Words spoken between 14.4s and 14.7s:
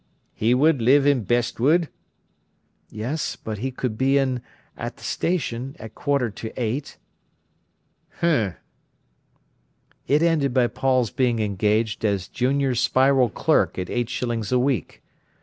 a